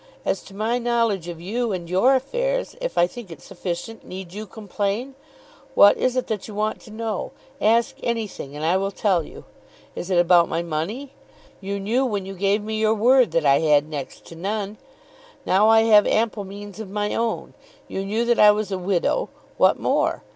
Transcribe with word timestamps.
As 0.25 0.41
to 0.45 0.55
my 0.55 0.79
knowledge 0.79 1.27
of 1.27 1.39
you 1.39 1.71
and 1.71 1.87
your 1.87 2.15
affairs, 2.15 2.75
if 2.81 2.97
I 2.97 3.05
think 3.05 3.29
it 3.29 3.39
sufficient, 3.39 4.03
need 4.03 4.33
you 4.33 4.47
complain? 4.47 5.13
What 5.75 5.95
is 5.95 6.15
it 6.15 6.25
that 6.25 6.47
you 6.47 6.55
want 6.55 6.79
to 6.81 6.89
know? 6.89 7.29
Ask 7.61 7.97
anything 8.01 8.55
and 8.55 8.65
I 8.65 8.77
will 8.77 8.89
tell 8.89 9.21
you. 9.21 9.45
Is 9.95 10.09
it 10.09 10.17
about 10.17 10.49
my 10.49 10.63
money? 10.63 11.13
You 11.59 11.79
knew 11.79 12.03
when 12.03 12.25
you 12.25 12.33
gave 12.33 12.63
me 12.63 12.79
your 12.79 12.95
word 12.95 13.29
that 13.33 13.45
I 13.45 13.59
had 13.59 13.87
next 13.87 14.25
to 14.25 14.35
none. 14.35 14.79
Now 15.45 15.69
I 15.69 15.81
have 15.81 16.07
ample 16.07 16.45
means 16.45 16.79
of 16.79 16.89
my 16.89 17.13
own. 17.13 17.53
You 17.87 18.03
knew 18.03 18.25
that 18.25 18.39
I 18.39 18.49
was 18.49 18.71
a 18.71 18.79
widow. 18.79 19.29
What 19.57 19.77
more? 19.79 20.23